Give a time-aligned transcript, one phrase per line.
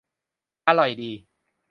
[0.67, 1.11] อร่อยดี